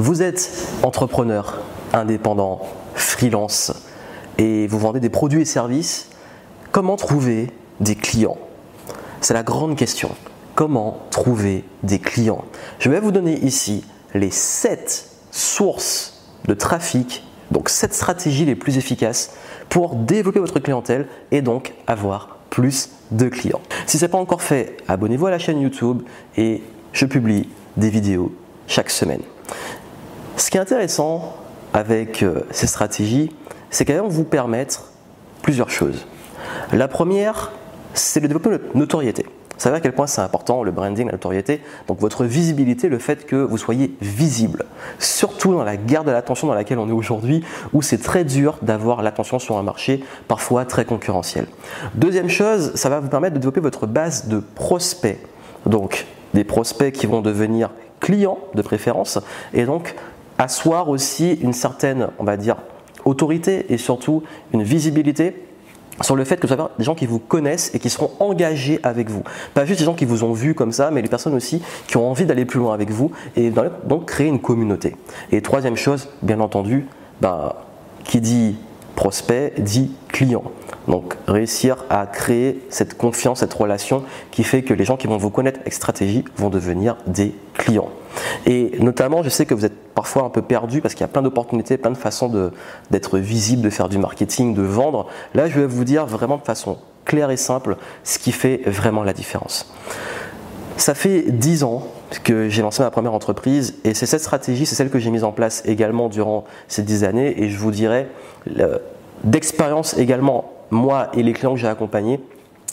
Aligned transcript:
Vous 0.00 0.22
êtes 0.22 0.50
entrepreneur, 0.82 1.60
indépendant, 1.92 2.62
freelance 2.94 3.70
et 4.38 4.66
vous 4.66 4.78
vendez 4.78 4.98
des 4.98 5.10
produits 5.10 5.42
et 5.42 5.44
services. 5.44 6.08
Comment 6.72 6.96
trouver 6.96 7.50
des 7.80 7.96
clients? 7.96 8.38
C'est 9.20 9.34
la 9.34 9.42
grande 9.42 9.76
question. 9.76 10.08
Comment 10.54 11.00
trouver 11.10 11.64
des 11.82 11.98
clients? 11.98 12.46
Je 12.78 12.88
vais 12.88 12.98
vous 12.98 13.12
donner 13.12 13.40
ici 13.40 13.84
les 14.14 14.30
7 14.30 15.06
sources 15.32 16.24
de 16.48 16.54
trafic, 16.54 17.22
donc 17.50 17.68
7 17.68 17.92
stratégies 17.92 18.46
les 18.46 18.56
plus 18.56 18.78
efficaces 18.78 19.34
pour 19.68 19.96
développer 19.96 20.40
votre 20.40 20.60
clientèle 20.60 21.08
et 21.30 21.42
donc 21.42 21.74
avoir 21.86 22.38
plus 22.48 22.88
de 23.10 23.28
clients. 23.28 23.60
Si 23.84 23.98
ce 23.98 24.06
n'est 24.06 24.10
pas 24.10 24.16
encore 24.16 24.40
fait, 24.40 24.78
abonnez-vous 24.88 25.26
à 25.26 25.30
la 25.30 25.38
chaîne 25.38 25.60
YouTube 25.60 26.04
et 26.38 26.62
je 26.94 27.04
publie 27.04 27.50
des 27.76 27.90
vidéos 27.90 28.32
chaque 28.66 28.88
semaine. 28.88 29.20
Ce 30.40 30.50
qui 30.50 30.56
est 30.56 30.60
intéressant 30.60 31.34
avec 31.74 32.22
euh, 32.22 32.40
ces 32.50 32.66
stratégies, 32.66 33.30
c'est 33.68 33.84
qu'elles 33.84 34.00
vont 34.00 34.08
vous 34.08 34.24
permettre 34.24 34.84
plusieurs 35.42 35.68
choses. 35.68 36.06
La 36.72 36.88
première, 36.88 37.52
c'est 37.92 38.20
le 38.20 38.26
développement 38.26 38.52
de 38.52 38.60
notoriété. 38.74 39.24
Vous 39.24 39.60
savez 39.60 39.76
à 39.76 39.80
quel 39.80 39.92
point 39.92 40.06
c'est 40.06 40.22
important 40.22 40.62
le 40.62 40.70
branding, 40.70 41.04
la 41.04 41.12
notoriété, 41.12 41.60
donc 41.88 42.00
votre 42.00 42.24
visibilité, 42.24 42.88
le 42.88 42.98
fait 42.98 43.26
que 43.26 43.36
vous 43.36 43.58
soyez 43.58 43.94
visible. 44.00 44.64
Surtout 44.98 45.52
dans 45.52 45.62
la 45.62 45.76
guerre 45.76 46.04
de 46.04 46.10
l'attention 46.10 46.46
dans 46.46 46.54
laquelle 46.54 46.78
on 46.78 46.88
est 46.88 46.92
aujourd'hui, 46.92 47.44
où 47.74 47.82
c'est 47.82 47.98
très 47.98 48.24
dur 48.24 48.56
d'avoir 48.62 49.02
l'attention 49.02 49.38
sur 49.38 49.58
un 49.58 49.62
marché 49.62 50.02
parfois 50.26 50.64
très 50.64 50.86
concurrentiel. 50.86 51.48
Deuxième 51.96 52.30
chose, 52.30 52.72
ça 52.76 52.88
va 52.88 53.00
vous 53.00 53.08
permettre 53.08 53.34
de 53.34 53.40
développer 53.40 53.60
votre 53.60 53.86
base 53.86 54.26
de 54.28 54.38
prospects. 54.38 55.18
Donc 55.66 56.06
des 56.32 56.44
prospects 56.44 56.92
qui 56.94 57.06
vont 57.06 57.20
devenir 57.20 57.68
clients 58.00 58.38
de 58.54 58.62
préférence 58.62 59.18
et 59.52 59.66
donc 59.66 59.94
asseoir 60.40 60.88
aussi 60.88 61.34
une 61.42 61.52
certaine, 61.52 62.08
on 62.18 62.24
va 62.24 62.36
dire, 62.36 62.56
autorité 63.04 63.66
et 63.72 63.76
surtout 63.76 64.22
une 64.52 64.62
visibilité 64.62 65.46
sur 66.00 66.16
le 66.16 66.24
fait 66.24 66.38
que 66.38 66.46
vous 66.46 66.52
avez 66.54 66.62
des 66.78 66.84
gens 66.84 66.94
qui 66.94 67.04
vous 67.04 67.18
connaissent 67.18 67.74
et 67.74 67.78
qui 67.78 67.90
seront 67.90 68.10
engagés 68.20 68.80
avec 68.82 69.10
vous. 69.10 69.22
Pas 69.52 69.66
juste 69.66 69.80
des 69.80 69.84
gens 69.84 69.94
qui 69.94 70.06
vous 70.06 70.24
ont 70.24 70.32
vu 70.32 70.54
comme 70.54 70.72
ça, 70.72 70.90
mais 70.90 71.02
les 71.02 71.08
personnes 71.08 71.34
aussi 71.34 71.60
qui 71.86 71.98
ont 71.98 72.10
envie 72.10 72.24
d'aller 72.24 72.46
plus 72.46 72.58
loin 72.58 72.72
avec 72.72 72.90
vous 72.90 73.10
et 73.36 73.52
donc 73.84 74.06
créer 74.06 74.28
une 74.28 74.40
communauté. 74.40 74.96
Et 75.30 75.42
troisième 75.42 75.76
chose, 75.76 76.08
bien 76.22 76.40
entendu, 76.40 76.86
bah, 77.20 77.66
qui 78.04 78.22
dit 78.22 78.56
prospect 78.96 79.52
dit 79.58 79.92
client. 80.08 80.44
Donc 80.90 81.16
réussir 81.28 81.84
à 81.88 82.04
créer 82.06 82.60
cette 82.68 82.98
confiance, 82.98 83.40
cette 83.40 83.54
relation 83.54 84.02
qui 84.32 84.42
fait 84.42 84.62
que 84.62 84.74
les 84.74 84.84
gens 84.84 84.96
qui 84.96 85.06
vont 85.06 85.18
vous 85.18 85.30
connaître 85.30 85.60
avec 85.60 85.72
stratégie 85.72 86.24
vont 86.36 86.50
devenir 86.50 86.96
des 87.06 87.32
clients. 87.54 87.90
Et 88.44 88.72
notamment, 88.80 89.22
je 89.22 89.28
sais 89.28 89.46
que 89.46 89.54
vous 89.54 89.64
êtes 89.64 89.76
parfois 89.94 90.24
un 90.24 90.30
peu 90.30 90.42
perdu 90.42 90.80
parce 90.80 90.94
qu'il 90.94 91.02
y 91.02 91.04
a 91.04 91.08
plein 91.08 91.22
d'opportunités, 91.22 91.76
plein 91.76 91.92
de 91.92 91.96
façons 91.96 92.28
d'être 92.90 93.18
visible, 93.18 93.62
de 93.62 93.70
faire 93.70 93.88
du 93.88 93.98
marketing, 93.98 94.52
de 94.52 94.62
vendre. 94.62 95.06
Là, 95.34 95.48
je 95.48 95.60
vais 95.60 95.66
vous 95.66 95.84
dire 95.84 96.06
vraiment 96.06 96.38
de 96.38 96.42
façon 96.42 96.78
claire 97.04 97.30
et 97.30 97.36
simple 97.36 97.76
ce 98.02 98.18
qui 98.18 98.32
fait 98.32 98.62
vraiment 98.66 99.04
la 99.04 99.12
différence. 99.12 99.72
Ça 100.76 100.94
fait 100.94 101.30
10 101.30 101.62
ans 101.62 101.86
que 102.24 102.48
j'ai 102.48 102.62
lancé 102.62 102.82
ma 102.82 102.90
première 102.90 103.14
entreprise 103.14 103.76
et 103.84 103.94
c'est 103.94 104.06
cette 104.06 104.22
stratégie, 104.22 104.66
c'est 104.66 104.74
celle 104.74 104.90
que 104.90 104.98
j'ai 104.98 105.10
mise 105.10 105.22
en 105.22 105.30
place 105.30 105.62
également 105.66 106.08
durant 106.08 106.44
ces 106.66 106.82
10 106.82 107.04
années 107.04 107.40
et 107.40 107.48
je 107.48 107.58
vous 107.58 107.70
dirais 107.70 108.08
d'expérience 109.22 109.96
également, 109.96 110.50
moi 110.70 111.08
et 111.14 111.22
les 111.22 111.32
clients 111.32 111.54
que 111.54 111.60
j'ai 111.60 111.68
accompagnés, 111.68 112.20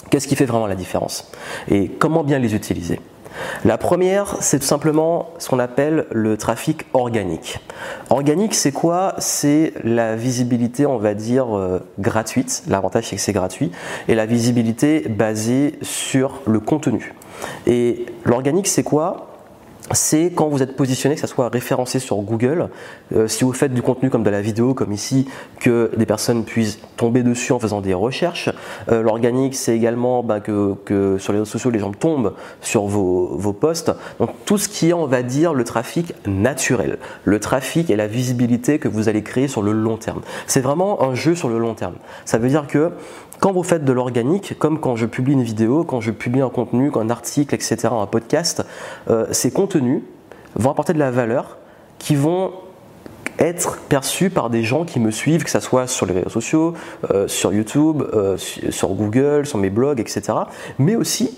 qu'est-ce 0.10 0.28
qui 0.28 0.36
fait 0.36 0.46
vraiment 0.46 0.68
la 0.68 0.76
différence 0.76 1.32
et 1.70 1.90
comment 1.90 2.24
bien 2.24 2.40
les 2.40 2.56
utiliser? 2.56 3.00
La 3.66 3.78
première, 3.78 4.38
c'est 4.40 4.60
tout 4.60 4.66
simplement 4.66 5.30
ce 5.38 5.50
qu'on 5.50 5.60
appelle 5.60 6.06
le 6.12 6.38
trafic 6.38 6.86
organique. 6.94 7.60
Organique, 8.10 8.56
c'est 8.56 8.72
quoi? 8.72 9.14
C'est 9.20 9.74
la 9.84 10.16
visibilité, 10.16 10.86
on 10.86 10.98
va 10.98 11.14
dire, 11.14 11.56
euh, 11.56 11.80
gratuite. 12.00 12.64
L'avantage, 12.68 13.06
c'est 13.06 13.16
que 13.16 13.22
c'est 13.22 13.34
gratuit. 13.34 13.72
Et 14.08 14.16
la 14.16 14.26
visibilité 14.26 15.02
basée 15.08 15.76
sur 15.82 16.42
le 16.48 16.60
contenu. 16.60 17.14
Et 17.68 18.08
l'organique, 18.26 18.68
c'est 18.68 18.84
quoi? 18.84 19.37
C'est 19.92 20.32
quand 20.36 20.48
vous 20.48 20.62
êtes 20.62 20.76
positionné, 20.76 21.16
que 21.16 21.22
ça 21.22 21.28
soit 21.28 21.50
référencé 21.50 22.00
sur 22.00 22.18
Google, 22.18 22.70
euh, 23.16 23.28
si 23.28 23.44
vous 23.44 23.54
faites 23.54 23.74
du 23.74 23.82
contenu 23.82 24.10
comme 24.10 24.24
de 24.24 24.30
la 24.30 24.42
vidéo, 24.42 24.74
comme 24.74 24.92
ici, 24.92 25.28
que 25.60 25.92
des 25.96 26.06
personnes 26.06 26.44
puissent 26.44 26.80
tomber 26.98 27.24
dessus 27.24 27.54
en 27.54 27.60
faisant 27.60 27.82
des 27.82 27.94
recherches. 27.94 28.50
Euh, 28.92 29.02
l'organique, 29.02 29.56
c'est 29.56 29.76
également 29.76 30.24
bah, 30.24 30.40
que, 30.40 30.76
sur 31.20 31.34
les 31.34 31.40
réseaux 31.40 31.52
sociaux, 31.52 31.72
les 31.72 31.80
gens 31.80 31.92
tombent 31.92 32.34
sur 32.62 32.86
vos, 32.86 33.38
vos 33.38 33.54
posts. 33.54 33.92
Donc 34.20 34.32
tout 34.46 34.58
ce 34.58 34.68
qui 34.68 34.90
est, 34.90 34.94
on 34.94 35.06
va 35.06 35.24
dire, 35.24 35.54
le 35.54 35.64
trafic 35.64 36.14
naturel, 36.26 36.98
le 37.24 37.40
trafic 37.40 37.90
et 37.90 37.96
la 37.96 38.08
visibilité 38.08 38.80
que 38.80 38.88
vous 38.88 39.10
allez 39.10 39.24
créer 39.24 39.48
sur 39.48 39.62
le 39.62 39.72
long 39.72 39.98
terme. 39.98 40.22
C'est 40.48 40.62
vraiment 40.62 41.04
un 41.04 41.16
jeu 41.16 41.36
sur 41.36 41.50
le 41.50 41.60
long 41.60 41.74
terme. 41.74 41.96
Ça 42.26 42.38
veut 42.38 42.50
dire 42.50 42.68
que 42.68 42.92
quand 43.40 43.52
vous 43.52 43.64
faites 43.64 43.86
de 43.86 43.94
l'organique, 43.94 44.58
comme 44.58 44.80
quand 44.80 44.96
je 44.96 45.06
publie 45.06 45.34
une 45.34 45.44
vidéo, 45.44 45.84
quand 45.84 46.02
je 46.02 46.12
publie 46.12 46.42
un 46.42 46.50
contenu, 46.50 46.92
un 46.96 47.10
article, 47.10 47.54
etc., 47.54 47.90
un 47.92 48.08
podcast, 48.08 48.66
euh, 49.10 49.28
ces 49.32 49.52
contenus 49.52 50.02
vont 50.56 50.72
apporter 50.72 50.94
de 50.94 51.00
la 51.00 51.12
valeur 51.12 51.58
qui 52.00 52.16
vont 52.16 52.52
être 53.40 53.78
perçus 53.90 54.30
par 54.30 54.50
des 54.50 54.64
gens 54.64 54.86
qui 54.86 55.00
me 55.00 55.12
suivent, 55.12 55.44
que 55.44 55.50
ce 55.50 55.60
soit 55.60 55.88
sur 55.88 56.06
les 56.08 56.14
réseaux 56.14 56.30
sociaux, 56.30 56.74
euh, 57.12 57.28
sur 57.28 57.54
YouTube, 57.54 58.02
euh, 58.14 58.38
sur 58.38 58.90
Google, 58.90 59.46
sur 59.46 59.60
mes 59.60 59.70
blogs, 59.70 60.00
etc. 60.00 60.22
Mais 60.80 60.96
aussi 60.96 61.38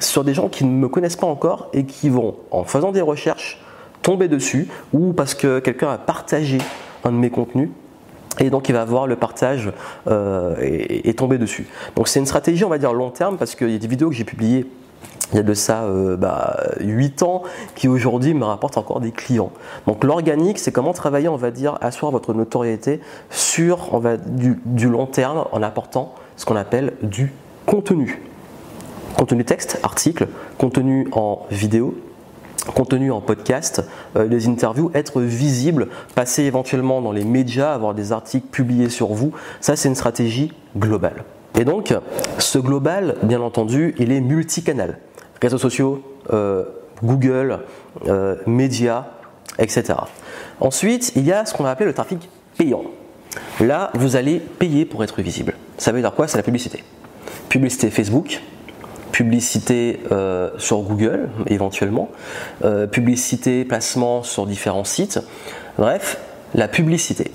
sur 0.00 0.24
des 0.24 0.34
gens 0.34 0.48
qui 0.48 0.64
ne 0.64 0.70
me 0.70 0.88
connaissent 0.88 1.16
pas 1.16 1.26
encore 1.26 1.68
et 1.72 1.84
qui 1.84 2.08
vont, 2.08 2.36
en 2.50 2.64
faisant 2.64 2.90
des 2.90 3.00
recherches, 3.00 3.60
tomber 4.02 4.28
dessus 4.28 4.68
ou 4.92 5.12
parce 5.12 5.34
que 5.34 5.58
quelqu'un 5.60 5.90
a 5.90 5.98
partagé 5.98 6.58
un 7.04 7.12
de 7.12 7.16
mes 7.16 7.30
contenus 7.30 7.70
et 8.40 8.50
donc 8.50 8.68
il 8.68 8.72
va 8.72 8.82
avoir 8.82 9.06
le 9.06 9.16
partage 9.16 9.72
euh, 10.08 10.54
et, 10.60 11.14
tomber 11.14 11.38
dessus. 11.38 11.66
Donc 11.94 12.08
c'est 12.08 12.20
une 12.20 12.26
stratégie 12.26 12.64
on 12.64 12.68
va 12.68 12.78
dire 12.78 12.92
long 12.92 13.10
terme 13.10 13.36
parce 13.36 13.54
qu'il 13.54 13.70
y 13.70 13.74
a 13.74 13.78
des 13.78 13.86
vidéos 13.86 14.10
que 14.10 14.14
j'ai 14.14 14.24
publiées 14.24 14.66
il 15.32 15.36
y 15.36 15.40
a 15.40 15.42
de 15.42 15.54
ça 15.54 15.84
euh, 15.84 16.16
bah, 16.16 16.56
8 16.80 17.22
ans 17.22 17.42
qui 17.74 17.88
aujourd'hui 17.88 18.32
me 18.34 18.44
rapportent 18.44 18.76
encore 18.76 19.00
des 19.00 19.10
clients. 19.10 19.50
Donc 19.86 20.04
l'organique, 20.04 20.58
c'est 20.58 20.70
comment 20.70 20.92
travailler, 20.92 21.28
on 21.28 21.36
va 21.36 21.50
dire, 21.50 21.78
asseoir 21.80 22.12
votre 22.12 22.32
notoriété 22.32 23.00
sur 23.30 23.92
on 23.92 23.98
va, 23.98 24.16
du, 24.16 24.60
du 24.64 24.88
long 24.88 25.06
terme 25.06 25.46
en 25.50 25.62
apportant 25.62 26.14
ce 26.36 26.44
qu'on 26.44 26.56
appelle 26.56 26.92
du 27.02 27.32
contenu. 27.66 28.22
Contenu 29.18 29.44
texte, 29.44 29.80
article, 29.82 30.28
contenu 30.58 31.08
en 31.12 31.46
vidéo, 31.50 31.96
contenu 32.74 33.10
en 33.10 33.20
podcast, 33.20 33.82
euh, 34.16 34.26
des 34.26 34.48
interviews, 34.48 34.90
être 34.94 35.20
visible, 35.20 35.88
passer 36.14 36.42
éventuellement 36.42 37.00
dans 37.00 37.12
les 37.12 37.24
médias, 37.24 37.72
avoir 37.72 37.94
des 37.94 38.12
articles 38.12 38.46
publiés 38.46 38.90
sur 38.90 39.08
vous, 39.08 39.32
ça 39.60 39.76
c'est 39.76 39.88
une 39.88 39.94
stratégie 39.94 40.52
globale. 40.76 41.24
Et 41.58 41.64
donc, 41.64 41.94
ce 42.38 42.58
global, 42.58 43.16
bien 43.22 43.40
entendu, 43.40 43.94
il 43.98 44.12
est 44.12 44.20
multicanal. 44.20 44.98
Réseaux 45.40 45.58
sociaux, 45.58 46.02
euh, 46.32 46.64
Google, 47.02 47.60
euh, 48.08 48.36
médias, 48.46 49.06
etc. 49.58 49.94
Ensuite, 50.60 51.12
il 51.16 51.24
y 51.24 51.32
a 51.32 51.46
ce 51.46 51.54
qu'on 51.54 51.62
va 51.62 51.70
appeler 51.70 51.86
le 51.86 51.94
trafic 51.94 52.28
payant. 52.58 52.82
Là, 53.60 53.90
vous 53.94 54.16
allez 54.16 54.38
payer 54.38 54.84
pour 54.84 55.02
être 55.02 55.22
visible. 55.22 55.54
Ça 55.78 55.92
veut 55.92 56.00
dire 56.00 56.12
quoi? 56.14 56.28
C'est 56.28 56.36
la 56.36 56.42
publicité. 56.42 56.84
Publicité 57.48 57.90
Facebook, 57.90 58.42
publicité 59.16 60.00
euh, 60.12 60.50
sur 60.58 60.82
Google 60.82 61.30
éventuellement, 61.46 62.10
euh, 62.66 62.86
publicité, 62.86 63.64
placement 63.64 64.22
sur 64.22 64.44
différents 64.44 64.84
sites. 64.84 65.20
Bref, 65.78 66.18
la 66.52 66.68
publicité. 66.68 67.30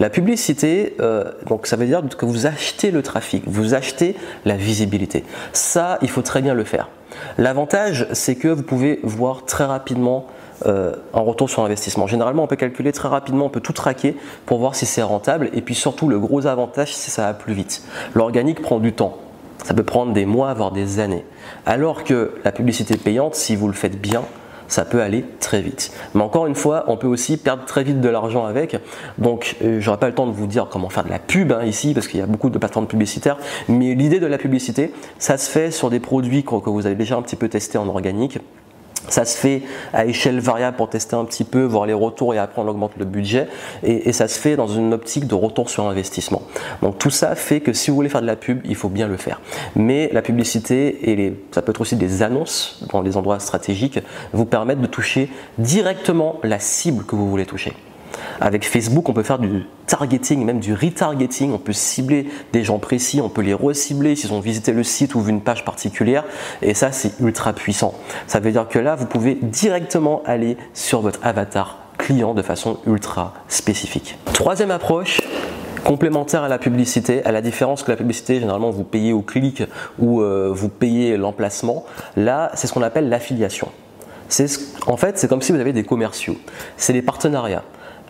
La 0.00 0.08
publicité, 0.08 0.96
euh, 0.98 1.24
donc 1.46 1.66
ça 1.66 1.76
veut 1.76 1.84
dire 1.84 2.02
que 2.16 2.24
vous 2.24 2.46
achetez 2.46 2.90
le 2.90 3.02
trafic, 3.02 3.42
vous 3.46 3.74
achetez 3.74 4.16
la 4.46 4.56
visibilité. 4.56 5.24
Ça, 5.52 5.98
il 6.00 6.08
faut 6.08 6.22
très 6.22 6.40
bien 6.40 6.54
le 6.54 6.64
faire. 6.64 6.88
L'avantage, 7.36 8.06
c'est 8.12 8.36
que 8.36 8.48
vous 8.48 8.62
pouvez 8.62 9.00
voir 9.02 9.44
très 9.44 9.64
rapidement 9.64 10.28
un 10.64 11.20
retour 11.20 11.50
sur 11.50 11.62
investissement. 11.62 12.06
Généralement, 12.06 12.44
on 12.44 12.46
peut 12.46 12.56
calculer 12.56 12.90
très 12.90 13.08
rapidement, 13.08 13.44
on 13.44 13.50
peut 13.50 13.60
tout 13.60 13.74
traquer 13.74 14.16
pour 14.46 14.58
voir 14.58 14.74
si 14.74 14.86
c'est 14.86 15.02
rentable. 15.02 15.50
Et 15.52 15.60
puis 15.60 15.74
surtout, 15.74 16.08
le 16.08 16.18
gros 16.18 16.46
avantage, 16.46 16.94
c'est 16.94 17.08
que 17.08 17.12
ça 17.12 17.26
va 17.26 17.34
plus 17.34 17.52
vite. 17.52 17.82
L'organique 18.14 18.62
prend 18.62 18.78
du 18.78 18.94
temps. 18.94 19.18
Ça 19.64 19.74
peut 19.74 19.82
prendre 19.82 20.12
des 20.12 20.26
mois, 20.26 20.54
voire 20.54 20.72
des 20.72 21.00
années. 21.00 21.24
Alors 21.64 22.04
que 22.04 22.34
la 22.44 22.52
publicité 22.52 22.96
payante, 22.96 23.34
si 23.34 23.56
vous 23.56 23.66
le 23.66 23.74
faites 23.74 24.00
bien, 24.00 24.22
ça 24.68 24.84
peut 24.84 25.00
aller 25.00 25.24
très 25.40 25.60
vite. 25.60 25.92
Mais 26.14 26.22
encore 26.22 26.46
une 26.46 26.54
fois, 26.54 26.84
on 26.88 26.96
peut 26.96 27.06
aussi 27.06 27.36
perdre 27.36 27.64
très 27.64 27.84
vite 27.84 28.00
de 28.00 28.08
l'argent 28.08 28.44
avec. 28.44 28.76
Donc, 29.18 29.56
euh, 29.62 29.80
je 29.80 29.86
n'aurai 29.86 29.98
pas 29.98 30.08
le 30.08 30.14
temps 30.14 30.26
de 30.26 30.32
vous 30.32 30.46
dire 30.46 30.68
comment 30.70 30.88
faire 30.88 31.04
de 31.04 31.10
la 31.10 31.18
pub 31.18 31.52
hein, 31.52 31.64
ici, 31.64 31.94
parce 31.94 32.08
qu'il 32.08 32.20
y 32.20 32.22
a 32.22 32.26
beaucoup 32.26 32.50
de 32.50 32.58
plateformes 32.58 32.86
publicitaires. 32.86 33.38
Mais 33.68 33.94
l'idée 33.94 34.20
de 34.20 34.26
la 34.26 34.38
publicité, 34.38 34.92
ça 35.18 35.38
se 35.38 35.50
fait 35.50 35.70
sur 35.70 35.90
des 35.90 36.00
produits 36.00 36.44
que 36.44 36.70
vous 36.70 36.86
avez 36.86 36.94
déjà 36.94 37.16
un 37.16 37.22
petit 37.22 37.36
peu 37.36 37.48
testés 37.48 37.78
en 37.78 37.88
organique 37.88 38.38
Ça 39.08 39.24
se 39.24 39.36
fait 39.36 39.62
à 39.92 40.06
échelle 40.06 40.40
variable 40.40 40.76
pour 40.76 40.88
tester 40.88 41.16
un 41.16 41.24
petit 41.24 41.44
peu, 41.44 41.62
voir 41.62 41.86
les 41.86 41.92
retours 41.92 42.34
et 42.34 42.38
après 42.38 42.62
on 42.62 42.68
augmente 42.68 42.92
le 42.98 43.04
budget. 43.04 43.48
Et, 43.82 44.12
ça 44.12 44.28
se 44.28 44.38
fait 44.38 44.56
dans 44.56 44.66
une 44.66 44.94
optique 44.94 45.26
de 45.26 45.34
retour 45.34 45.68
sur 45.68 45.86
investissement. 45.86 46.42
Donc 46.82 46.98
tout 46.98 47.10
ça 47.10 47.34
fait 47.34 47.60
que 47.60 47.72
si 47.72 47.90
vous 47.90 47.96
voulez 47.96 48.08
faire 48.08 48.22
de 48.22 48.26
la 48.26 48.36
pub, 48.36 48.60
il 48.64 48.74
faut 48.74 48.88
bien 48.88 49.08
le 49.08 49.16
faire. 49.16 49.40
Mais 49.74 50.08
la 50.12 50.22
publicité 50.22 51.10
et 51.10 51.16
les, 51.16 51.34
ça 51.52 51.62
peut 51.62 51.70
être 51.70 51.80
aussi 51.80 51.96
des 51.96 52.22
annonces 52.22 52.80
dans 52.90 53.02
des 53.02 53.16
endroits 53.16 53.40
stratégiques 53.40 54.00
vous 54.32 54.46
permettent 54.46 54.80
de 54.80 54.86
toucher 54.86 55.28
directement 55.58 56.36
la 56.42 56.58
cible 56.58 57.04
que 57.04 57.16
vous 57.16 57.28
voulez 57.28 57.46
toucher. 57.46 57.74
Avec 58.40 58.66
Facebook, 58.66 59.08
on 59.08 59.12
peut 59.12 59.22
faire 59.22 59.38
du 59.38 59.64
targeting, 59.86 60.44
même 60.44 60.60
du 60.60 60.74
retargeting. 60.74 61.52
On 61.52 61.58
peut 61.58 61.72
cibler 61.72 62.28
des 62.52 62.64
gens 62.64 62.78
précis, 62.78 63.20
on 63.20 63.28
peut 63.28 63.42
les 63.42 63.54
recibler 63.54 64.16
s'ils 64.16 64.32
ont 64.32 64.40
visité 64.40 64.72
le 64.72 64.82
site 64.82 65.14
ou 65.14 65.20
vu 65.20 65.30
une 65.30 65.40
page 65.40 65.64
particulière. 65.64 66.24
Et 66.62 66.74
ça, 66.74 66.92
c'est 66.92 67.18
ultra 67.20 67.52
puissant. 67.52 67.94
Ça 68.26 68.40
veut 68.40 68.52
dire 68.52 68.68
que 68.68 68.78
là, 68.78 68.94
vous 68.94 69.06
pouvez 69.06 69.34
directement 69.34 70.22
aller 70.24 70.56
sur 70.74 71.00
votre 71.00 71.20
avatar 71.22 71.78
client 71.98 72.34
de 72.34 72.42
façon 72.42 72.78
ultra 72.86 73.32
spécifique. 73.48 74.18
Troisième 74.32 74.70
approche, 74.70 75.20
complémentaire 75.84 76.42
à 76.42 76.48
la 76.48 76.58
publicité, 76.58 77.24
à 77.24 77.32
la 77.32 77.40
différence 77.40 77.82
que 77.82 77.90
la 77.90 77.96
publicité, 77.96 78.40
généralement, 78.40 78.70
vous 78.70 78.84
payez 78.84 79.12
au 79.12 79.22
clic 79.22 79.62
ou 79.98 80.20
euh, 80.20 80.50
vous 80.52 80.68
payez 80.68 81.16
l'emplacement. 81.16 81.84
Là, 82.16 82.50
c'est 82.54 82.66
ce 82.66 82.72
qu'on 82.72 82.82
appelle 82.82 83.08
l'affiliation. 83.08 83.68
En 84.86 84.96
fait, 84.96 85.18
c'est 85.18 85.28
comme 85.28 85.42
si 85.42 85.52
vous 85.52 85.60
avez 85.60 85.72
des 85.72 85.84
commerciaux. 85.84 86.36
C'est 86.76 86.92
les 86.92 87.02
partenariats. 87.02 87.62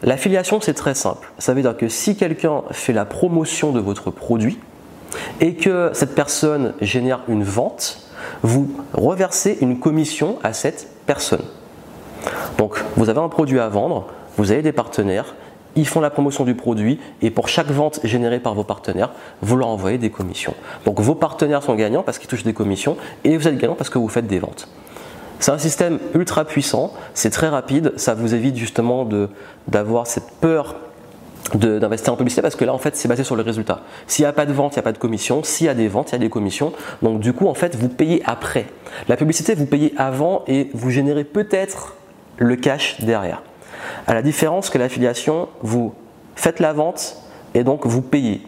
L'affiliation, 0.06 0.61
c'est 0.61 0.75
très 0.75 0.94
simple. 0.94 1.32
Ça 1.38 1.53
veut 1.53 1.62
dire 1.62 1.76
que 1.76 1.88
si 1.88 2.17
quelqu'un 2.17 2.62
fait 2.70 2.93
la 2.93 3.05
promotion 3.05 3.73
de 3.73 3.81
votre 3.81 4.12
produit 4.12 4.58
et 5.41 5.55
que 5.55 5.91
cette 5.94 6.14
personne 6.14 6.75
génère 6.81 7.23
une 7.26 7.43
vente, 7.43 8.06
vous 8.43 8.70
reversez 8.93 9.58
une 9.61 9.81
commission 9.81 10.38
à 10.44 10.53
cette 10.53 10.88
personne. 11.06 11.44
Donc, 12.56 12.82
vous 12.97 13.08
avez 13.08 13.19
un 13.19 13.29
produit 13.29 13.58
à 13.58 13.69
vendre, 13.69 14.06
vous 14.37 14.53
avez 14.53 14.62
des 14.62 14.73
partenaires, 14.73 15.35
ils 15.75 15.87
font 15.88 16.00
la 16.00 16.11
promotion 16.11 16.44
du 16.44 16.55
produit 16.55 17.00
et 17.20 17.31
pour 17.31 17.49
chaque 17.49 17.70
vente 17.70 17.99
générée 18.05 18.41
par 18.41 18.55
vos 18.55 18.64
partenaires, 18.64 19.11
vous 19.43 19.56
leur 19.56 19.69
envoyez 19.69 19.99
des 19.99 20.11
commissions. 20.11 20.55
Donc, 20.85 21.00
vos 21.00 21.17
partenaires 21.17 21.64
sont 21.64 21.75
gagnants 21.75 22.05
parce 22.05 22.19
qu'ils 22.19 22.29
touchent 22.29 22.44
des 22.44 22.55
commissions 22.55 22.97
et 23.25 23.37
vous 23.37 23.49
êtes 23.49 23.59
gagnant 23.59 23.75
parce 23.75 23.91
que 23.91 23.99
vous 23.99 24.09
faites 24.09 24.29
des 24.29 24.38
ventes. 24.38 24.69
C'est 25.38 25.50
un 25.53 25.59
système 25.59 25.99
ultra 26.15 26.44
puissant, 26.44 26.93
c'est 27.15 27.31
très 27.31 27.49
rapide, 27.49 27.93
ça 27.97 28.15
vous 28.15 28.35
évite 28.35 28.56
justement 28.56 29.09
d'avoir 29.69 30.06
cette 30.06 30.31
peur 30.41 30.77
d'investir 31.55 32.12
en 32.12 32.17
publicité 32.17 32.43
parce 32.43 32.56
que 32.56 32.65
là 32.65 32.75
en 32.75 32.79
fait 32.79 32.97
c'est 32.97 33.06
basé 33.06 33.23
sur 33.23 33.37
le 33.37 33.43
résultat. 33.43 33.81
S'il 34.06 34.25
n'y 34.25 34.29
a 34.29 34.33
pas 34.33 34.47
de 34.47 34.53
vente, 34.53 34.75
il 34.75 34.77
n'y 34.77 34.81
a 34.81 34.83
pas 34.83 34.93
de 34.93 34.99
commission. 34.99 35.44
S'il 35.44 35.67
y 35.67 35.69
a 35.69 35.75
des 35.75 35.87
ventes, 35.87 36.11
il 36.11 36.12
y 36.12 36.17
a 36.17 36.19
des 36.19 36.29
commissions. 36.29 36.73
Donc 37.03 37.21
du 37.21 37.33
coup 37.33 37.47
en 37.47 37.55
fait 37.55 37.77
vous 37.77 37.88
payez 37.88 38.23
après. 38.25 38.67
La 39.09 39.17
publicité 39.17 39.55
vous 39.55 39.67
payez 39.67 39.94
avant 39.97 40.43
et 40.49 40.71
vous 40.75 40.91
générez 40.91 41.25
peut-être 41.25 41.94
le 42.38 42.56
cash 42.56 43.00
derrière. 43.00 43.43
À 44.06 44.15
la 44.15 44.23
différence 44.23 44.71
que 44.71 44.79
l'affiliation, 44.79 45.49
vous 45.62 45.94
faites 46.35 46.59
la 46.59 46.73
vente 46.73 47.17
et 47.55 47.62
donc 47.62 47.87
vous 47.87 48.03
payez 48.03 48.43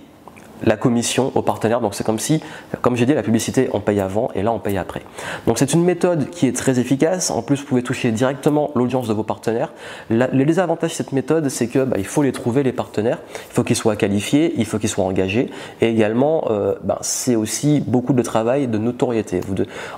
la 0.65 0.77
commission 0.77 1.33
aux 1.35 1.43
partenaires. 1.43 1.81
Donc 1.81 1.95
c'est 1.95 2.05
comme 2.05 2.19
si, 2.19 2.43
comme 2.83 2.97
j'ai 2.97 3.07
dit, 3.07 3.15
la 3.15 3.23
publicité, 3.23 3.69
on 3.73 3.81
paye 3.81 4.01
avant 4.01 4.31
et 4.35 4.43
là 4.43 4.53
on 4.53 4.59
paye 4.59 4.79
après. 4.79 5.03
Donc 5.47 5.59
c'est 5.59 5.73
une 5.73 5.85
méthode 5.85 6.31
qui 6.31 6.47
est 6.47 6.57
très 6.57 6.79
efficace. 6.79 7.31
En 7.31 7.43
plus, 7.43 7.61
vous 7.61 7.67
pouvez 7.67 7.83
toucher 7.83 8.11
directement 8.11 8.71
l'audience 8.75 9.09
de 9.09 9.13
vos 9.13 9.23
partenaires. 9.23 9.73
les 10.11 10.45
désavantages 10.45 10.91
de 10.91 10.97
cette 10.97 11.13
méthode, 11.13 11.49
c'est 11.49 11.69
que 11.69 11.85
bah, 11.85 11.97
il 11.99 12.07
faut 12.07 12.23
les 12.23 12.33
trouver 12.33 12.63
les 12.63 12.73
partenaires. 12.73 13.19
Il 13.51 13.55
faut 13.55 13.65
qu'ils 13.65 13.77
soient 13.77 13.97
qualifiés, 13.97 14.55
il 14.57 14.65
faut 14.65 14.79
qu'ils 14.79 14.89
soient 14.89 15.05
engagés. 15.05 15.51
Et 15.81 15.89
également, 15.89 16.45
euh, 16.51 16.75
bah, 16.83 16.99
c'est 17.03 17.37
aussi 17.37 17.81
beaucoup 17.81 18.13
de 18.13 18.23
travail 18.23 18.69
de 18.69 18.79
notoriété. 18.79 19.41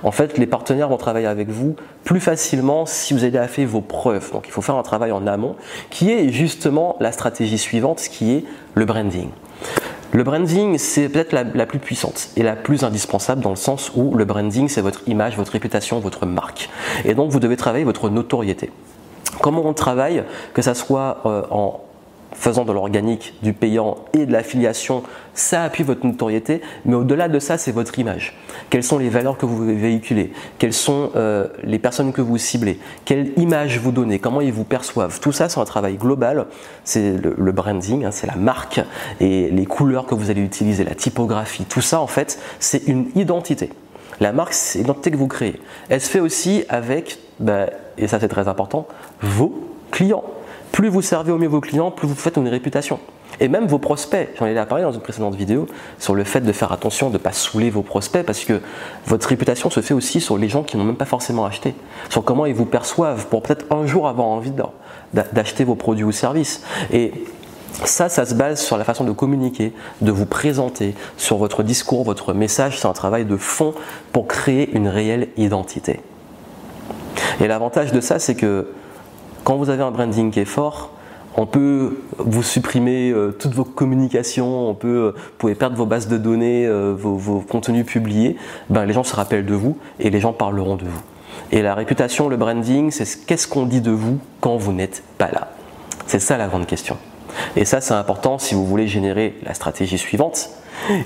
en 0.03 0.11
fait, 0.11 0.37
les 0.37 0.47
partenaires 0.47 0.89
vont 0.89 0.97
travailler 0.97 1.27
avec 1.27 1.49
vous 1.49 1.75
plus 2.03 2.19
facilement 2.19 2.85
si 2.85 3.13
vous 3.13 3.23
avez 3.23 3.47
fait 3.47 3.65
vos 3.65 3.81
preuves. 3.81 4.31
Donc 4.31 4.47
il 4.47 4.51
faut 4.51 4.61
faire 4.61 4.75
un 4.75 4.83
travail 4.83 5.11
en 5.11 5.27
amont 5.27 5.55
qui 5.89 6.11
est 6.11 6.29
justement 6.29 6.95
la 6.99 7.11
stratégie 7.11 7.57
suivante, 7.57 7.99
qui 7.99 8.33
est 8.33 8.45
le 8.75 8.85
branding. 8.85 9.29
Le 10.13 10.23
branding, 10.23 10.77
c'est 10.77 11.07
peut-être 11.07 11.31
la, 11.31 11.65
plus 11.65 11.79
puissante 11.79 12.29
et 12.35 12.43
la 12.43 12.55
plus 12.55 12.83
indispensable 12.83 13.41
dans 13.41 13.49
le 13.49 13.55
sens 13.55 13.91
où 13.95 14.13
le 14.15 14.25
branding, 14.25 14.67
c'est 14.67 14.81
votre 14.81 15.07
image, 15.07 15.37
votre 15.37 15.53
réputation, 15.53 15.99
votre 15.99 16.25
marque. 16.25 16.69
Et 17.05 17.13
donc, 17.13 17.31
vous 17.31 17.39
devez 17.39 17.55
travailler 17.55 17.85
votre 17.85 18.09
notoriété. 18.09 18.71
Comment 19.41 19.65
on 19.65 19.73
travaille, 19.73 20.23
que 20.53 20.61
ça 20.61 20.73
soit 20.73 21.21
euh, 21.25 21.43
en 21.49 21.79
faisant 22.33 22.65
de 22.65 22.71
l'organique, 22.71 23.33
du 23.43 23.53
payant 23.53 23.97
et 24.13 24.25
de 24.25 24.31
l'affiliation, 24.31 25.03
ça 25.33 25.63
appuie 25.63 25.83
votre 25.83 26.05
notoriété, 26.05 26.61
mais 26.85 26.95
au-delà 26.95 27.27
de 27.27 27.39
ça, 27.39 27.57
c'est 27.57 27.71
votre 27.71 27.97
image. 27.99 28.35
Quelles 28.69 28.83
sont 28.83 28.97
les 28.97 29.09
valeurs 29.09 29.37
que 29.37 29.45
vous 29.45 29.65
véhiculez? 29.65 30.31
Quelles 30.57 30.73
sont 30.73 31.11
euh, 31.15 31.47
les 31.63 31.79
personnes 31.79 32.13
que 32.13 32.21
vous 32.21 32.37
ciblez? 32.37 32.79
Quelle 33.05 33.31
image 33.37 33.79
vous 33.79 33.91
donnez? 33.91 34.19
Comment 34.19 34.41
ils 34.41 34.53
vous 34.53 34.63
perçoivent? 34.63 35.19
Tout 35.19 35.31
ça, 35.31 35.49
c'est 35.49 35.59
un 35.59 35.65
travail 35.65 35.97
global. 35.97 36.47
C'est 36.83 37.17
le, 37.17 37.51
branding, 37.51 38.05
hein, 38.05 38.11
c'est 38.11 38.27
la 38.27 38.35
marque 38.35 38.81
et 39.19 39.49
les 39.49 39.65
couleurs 39.65 40.05
que 40.05 40.15
vous 40.15 40.29
allez 40.29 40.41
utiliser, 40.41 40.83
la 40.83 40.95
typographie. 40.95 41.65
Tout 41.65 41.81
ça, 41.81 41.99
en 42.01 42.07
fait, 42.07 42.39
c'est 42.59 42.87
une 42.87 43.07
identité. 43.15 43.69
La 44.19 44.31
marque, 44.31 44.53
c'est 44.53 44.79
l'identité 44.79 45.11
que 45.11 45.17
vous 45.17 45.27
créez. 45.27 45.59
Elle 45.89 46.01
se 46.01 46.09
fait 46.09 46.19
aussi 46.19 46.63
avec, 46.69 47.17
bah, 47.39 47.67
et 47.97 48.07
ça 48.07 48.19
c'est 48.19 48.27
très 48.27 48.47
important, 48.47 48.87
vos 49.21 49.67
clients. 49.91 50.23
Plus 50.81 50.89
vous 50.89 51.03
servez 51.03 51.31
au 51.31 51.37
mieux 51.37 51.47
vos 51.47 51.61
clients, 51.61 51.91
plus 51.91 52.07
vous 52.07 52.15
faites 52.15 52.37
une 52.37 52.47
réputation. 52.47 52.97
Et 53.39 53.47
même 53.49 53.67
vos 53.67 53.77
prospects, 53.77 54.29
j'en 54.39 54.47
ai 54.47 54.65
parlé 54.65 54.83
dans 54.83 54.91
une 54.91 55.01
précédente 55.01 55.35
vidéo, 55.35 55.67
sur 55.99 56.15
le 56.15 56.23
fait 56.23 56.41
de 56.41 56.51
faire 56.51 56.71
attention 56.71 57.09
de 57.09 57.13
ne 57.13 57.17
pas 57.19 57.33
saouler 57.33 57.69
vos 57.69 57.83
prospects, 57.83 58.25
parce 58.25 58.39
que 58.45 58.61
votre 59.05 59.27
réputation 59.27 59.69
se 59.69 59.79
fait 59.81 59.93
aussi 59.93 60.19
sur 60.19 60.39
les 60.39 60.49
gens 60.49 60.63
qui 60.63 60.77
n'ont 60.77 60.83
même 60.83 60.95
pas 60.95 61.05
forcément 61.05 61.45
acheté, 61.45 61.75
sur 62.09 62.23
comment 62.23 62.47
ils 62.47 62.55
vous 62.55 62.65
perçoivent, 62.65 63.27
pour 63.27 63.43
peut-être 63.43 63.71
un 63.71 63.85
jour 63.85 64.07
avoir 64.07 64.25
envie 64.25 64.53
d'acheter 65.13 65.65
vos 65.65 65.75
produits 65.75 66.03
ou 66.03 66.11
services. 66.11 66.63
Et 66.91 67.13
ça, 67.83 68.09
ça 68.09 68.25
se 68.25 68.33
base 68.33 68.59
sur 68.59 68.75
la 68.75 68.83
façon 68.83 69.03
de 69.03 69.11
communiquer, 69.11 69.73
de 70.01 70.11
vous 70.11 70.25
présenter, 70.25 70.95
sur 71.15 71.37
votre 71.37 71.61
discours, 71.61 72.03
votre 72.03 72.33
message. 72.33 72.79
C'est 72.79 72.87
un 72.87 72.93
travail 72.93 73.25
de 73.25 73.37
fond 73.37 73.75
pour 74.13 74.25
créer 74.25 74.75
une 74.75 74.87
réelle 74.87 75.27
identité. 75.37 75.99
Et 77.39 77.47
l'avantage 77.47 77.91
de 77.91 78.01
ça, 78.01 78.17
c'est 78.17 78.33
que 78.33 78.65
quand 79.43 79.55
vous 79.55 79.69
avez 79.69 79.83
un 79.83 79.91
branding 79.91 80.31
qui 80.31 80.39
est 80.39 80.45
fort, 80.45 80.91
on 81.37 81.45
peut 81.45 81.97
vous 82.17 82.43
supprimer 82.43 83.11
euh, 83.11 83.31
toutes 83.31 83.53
vos 83.53 83.63
communications, 83.63 84.69
on 84.69 84.73
peut, 84.73 84.87
euh, 84.87 85.11
vous 85.15 85.37
pouvez 85.37 85.55
perdre 85.55 85.77
vos 85.77 85.85
bases 85.85 86.07
de 86.07 86.17
données, 86.17 86.65
euh, 86.65 86.93
vos, 86.97 87.39
contenus 87.39 87.85
publiés. 87.85 88.35
Ben, 88.69 88.85
les 88.85 88.93
gens 88.93 89.03
se 89.03 89.15
rappellent 89.15 89.45
de 89.45 89.53
vous 89.53 89.77
et 89.99 90.09
les 90.09 90.19
gens 90.19 90.33
parleront 90.33 90.75
de 90.75 90.85
vous. 90.85 91.01
Et 91.51 91.61
la 91.61 91.73
réputation, 91.73 92.27
le 92.27 92.37
branding, 92.37 92.91
c'est 92.91 93.25
qu'est-ce 93.25 93.47
qu'on 93.47 93.65
dit 93.65 93.81
de 93.81 93.91
vous 93.91 94.19
quand 94.41 94.57
vous 94.57 94.73
n'êtes 94.73 95.03
pas 95.17 95.29
là? 95.31 95.49
C'est 96.05 96.19
ça 96.19 96.37
la 96.37 96.47
grande 96.47 96.65
question. 96.65 96.97
Et 97.55 97.63
ça, 97.63 97.79
c'est 97.79 97.93
important 97.93 98.37
si 98.37 98.53
vous 98.53 98.65
voulez 98.65 98.87
générer 98.87 99.35
la 99.43 99.53
stratégie 99.53 99.97
suivante, 99.97 100.49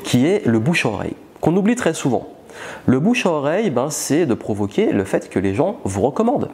qui 0.03 0.25
est 0.25 0.45
le 0.45 0.57
bouche-oreille, 0.57 1.15
qu'on 1.41 1.55
oublie 1.55 1.75
très 1.75 1.93
souvent. 1.93 2.27
Le 2.87 2.99
bouche-oreille, 2.99 3.69
ben, 3.69 3.89
c'est 3.91 4.25
de 4.25 4.33
provoquer 4.33 4.91
le 4.91 5.03
fait 5.03 5.29
que 5.29 5.37
les 5.37 5.53
gens 5.53 5.77
vous 5.83 6.01
recommandent 6.01 6.49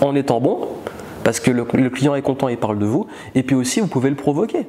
en 0.00 0.14
étant 0.14 0.40
bon, 0.40 0.68
parce 1.24 1.40
que 1.40 1.50
le, 1.50 1.64
client 1.64 2.14
est 2.14 2.22
content 2.22 2.48
et 2.48 2.56
parle 2.56 2.78
de 2.78 2.86
vous, 2.86 3.06
et 3.34 3.42
puis 3.42 3.56
aussi 3.56 3.80
vous 3.80 3.88
pouvez 3.88 4.10
le 4.10 4.16
provoquer 4.16 4.66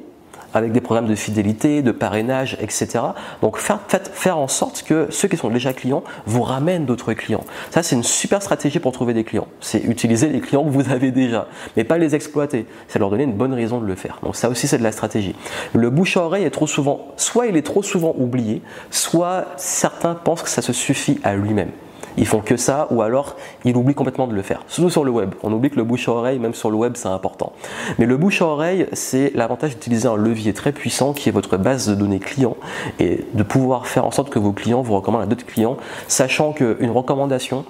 avec 0.54 0.72
des 0.72 0.80
programmes 0.80 1.06
de 1.06 1.14
fidélité, 1.14 1.82
de 1.82 1.92
parrainage, 1.92 2.56
etc. 2.60 3.00
Donc 3.42 3.58
faites, 3.58 4.10
faire 4.12 4.38
en 4.38 4.48
sorte 4.48 4.82
que 4.82 5.06
ceux 5.10 5.28
qui 5.28 5.36
sont 5.36 5.50
déjà 5.50 5.72
clients 5.72 6.02
vous 6.26 6.42
ramènent 6.42 6.86
d'autres 6.86 7.12
clients. 7.12 7.44
Ça, 7.70 7.82
c'est 7.82 7.96
une 7.96 8.02
super 8.02 8.42
stratégie 8.42 8.78
pour 8.78 8.92
trouver 8.92 9.14
des 9.14 9.24
clients. 9.24 9.46
C'est 9.60 9.78
utiliser 9.84 10.28
les 10.28 10.40
clients 10.40 10.64
que 10.64 10.70
vous 10.70 10.90
avez 10.90 11.10
déjà, 11.10 11.48
mais 11.76 11.84
pas 11.84 11.98
les 11.98 12.14
exploiter. 12.14 12.66
C'est 12.88 12.98
leur 12.98 13.10
donner 13.10 13.24
une 13.24 13.34
bonne 13.34 13.54
raison 13.54 13.78
de 13.78 13.86
le 13.86 13.94
faire. 13.94 14.18
Donc 14.22 14.36
ça 14.36 14.48
aussi, 14.48 14.66
c'est 14.66 14.78
de 14.78 14.82
la 14.82 14.92
stratégie. 14.92 15.34
Le 15.74 15.90
bouche 15.90 16.16
à 16.16 16.22
oreille 16.22 16.44
est 16.44 16.50
trop 16.50 16.66
souvent, 16.66 17.08
soit 17.16 17.46
il 17.46 17.56
est 17.56 17.62
trop 17.62 17.82
souvent 17.82 18.14
oublié, 18.18 18.62
soit 18.90 19.44
certains 19.58 20.14
pensent 20.14 20.42
que 20.42 20.48
ça 20.48 20.62
se 20.62 20.72
suffit 20.72 21.20
à 21.24 21.36
lui-même 21.36 21.70
ils 22.18 22.26
font 22.26 22.40
que 22.40 22.56
ça, 22.56 22.88
ou 22.90 23.00
alors 23.02 23.36
ils 23.64 23.76
oublient 23.76 23.94
complètement 23.94 24.26
de 24.26 24.34
le 24.34 24.42
faire. 24.42 24.62
Surtout 24.66 24.90
sur 24.90 25.04
le 25.04 25.10
web. 25.10 25.34
On 25.42 25.52
oublie 25.52 25.70
que 25.70 25.76
le 25.76 25.84
bouche 25.84 26.08
à 26.08 26.12
oreille, 26.12 26.38
même 26.38 26.54
sur 26.54 26.70
le 26.70 26.76
web, 26.76 26.94
c'est 26.96 27.08
important. 27.08 27.52
Mais 27.98 28.06
le 28.06 28.16
bouche 28.16 28.42
à 28.42 28.46
oreille, 28.46 28.86
c'est 28.92 29.32
l'avantage 29.34 29.70
d'utiliser 29.70 30.08
un 30.08 30.16
levier 30.16 30.52
très 30.52 30.72
puissant 30.72 31.12
qui 31.12 31.28
est 31.28 31.32
votre 31.32 31.56
base 31.56 31.88
de 31.88 31.94
données 31.94 32.18
client 32.18 32.56
et 32.98 33.24
de 33.32 33.42
pouvoir 33.42 33.86
faire 33.86 34.04
en 34.04 34.10
sorte 34.10 34.30
que 34.30 34.38
vos 34.38 34.52
clients 34.52 34.82
vous 34.82 34.94
recommandent 34.94 35.22
à 35.22 35.26
d'autres 35.26 35.46
clients, 35.46 35.76
sachant 36.08 36.52
qu'une 36.52 36.90
recommandation, 36.90 37.64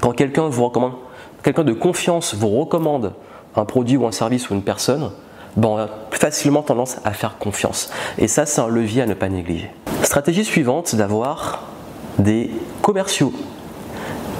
quand 0.00 0.12
quelqu'un 0.12 0.48
vous 0.48 0.64
recommande, 0.64 0.92
quelqu'un 1.42 1.64
de 1.64 1.72
confiance 1.72 2.34
vous 2.34 2.48
recommande 2.48 3.12
un 3.56 3.64
produit 3.64 3.96
ou 3.96 4.06
un 4.06 4.12
service 4.12 4.50
ou 4.50 4.54
une 4.54 4.62
personne, 4.62 5.10
ben 5.56 5.68
on 5.68 5.78
a 5.78 5.88
facilement 6.10 6.62
tendance 6.62 6.96
à 7.04 7.12
faire 7.12 7.38
confiance. 7.38 7.90
Et 8.18 8.28
ça, 8.28 8.46
c'est 8.46 8.60
un 8.60 8.68
levier 8.68 9.02
à 9.02 9.06
ne 9.06 9.14
pas 9.14 9.28
négliger. 9.28 9.70
Stratégie 10.02 10.44
suivante, 10.44 10.94
d'avoir 10.96 11.62
des 12.18 12.50
commerciaux 12.82 13.32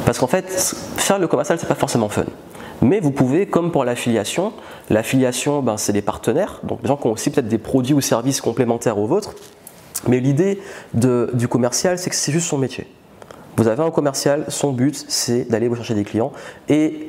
parce 0.04 0.18
qu'en 0.18 0.26
fait, 0.26 0.49
faire 0.96 1.18
le 1.18 1.26
commercial, 1.26 1.58
c'est 1.58 1.66
pas 1.66 1.75
forcément 1.75 2.08
fun. 2.08 2.25
Mais 2.82 3.00
vous 3.00 3.11
pouvez, 3.11 3.46
comme 3.46 3.70
pour 3.70 3.84
l'affiliation, 3.84 4.52
l'affiliation, 4.90 5.62
ben, 5.62 5.76
c'est 5.76 5.92
des 5.92 6.02
partenaires, 6.02 6.61
donc 6.64 6.82
des 6.82 6.88
gens 6.88 6.96
qui 6.96 7.06
ont 7.06 7.12
aussi 7.12 7.30
peut-être 7.30 7.49
des 7.49 7.58
produits 7.58 7.94
ou 7.94 8.00
services 8.00 8.40
complémentaires 8.40 8.99
aux 8.99 9.06
vôtres. 9.06 9.34
Mais 10.06 10.20
l'idée 10.20 10.61
du 10.92 11.49
commercial, 11.49 11.99
c'est 11.99 12.11
que 12.11 12.16
c'est 12.16 12.32
juste 12.32 12.49
son 12.49 12.58
métier. 12.58 12.87
Vous 13.56 13.68
avez 13.68 13.82
un 13.82 13.90
commercial, 13.90 14.44
son 14.49 14.73
but 14.73 15.04
c'est 15.08 15.44
d'aller 15.44 15.68
vous 15.68 15.76
chercher 15.76 15.94
des 15.94 16.04
clients 16.04 16.32
et 16.68 17.08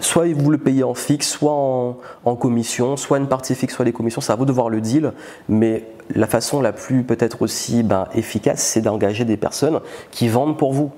soit 0.00 0.32
vous 0.32 0.50
le 0.50 0.58
payez 0.58 0.84
en 0.84 0.94
fixe, 0.94 1.28
soit 1.28 1.52
en, 1.52 2.36
commission, 2.36 2.96
soit 2.96 3.18
une 3.18 3.26
partie 3.26 3.54
fixe, 3.54 3.74
soit 3.74 3.84
des 3.84 3.92
commissions, 3.92 4.20
c'est 4.20 4.32
à 4.32 4.36
vous 4.36 4.44
de 4.44 4.52
voir 4.52 4.68
le 4.68 4.80
deal, 4.80 5.12
mais 5.48 5.84
la 6.14 6.26
façon 6.26 6.60
la 6.60 6.72
plus 6.72 7.02
peut-être 7.02 7.42
aussi 7.42 7.82
ben, 7.82 8.06
efficace, 8.14 8.62
c'est 8.62 8.80
d'engager 8.80 9.24
des 9.24 9.36
personnes 9.36 9.80
qui 10.10 10.28
vendent 10.28 10.56
pour 10.56 10.72
vous 10.72 10.92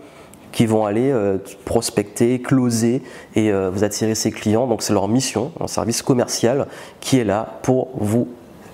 qui 0.54 0.66
vont 0.66 0.87
aller 0.87 1.11
euh, 1.11 1.38
prospecter, 1.64 2.40
closer 2.40 3.02
et 3.34 3.50
euh, 3.50 3.70
vous 3.70 3.82
attirer 3.82 4.14
ces 4.14 4.30
clients. 4.30 4.68
Donc 4.68 4.82
c'est 4.82 4.92
leur 4.92 5.08
mission, 5.08 5.50
un 5.61 5.66
service 5.66 6.00
commercial 6.00 6.68
qui 7.00 7.18
est 7.18 7.25
là 7.25 7.58
pour 7.62 7.88
vous 7.96 8.28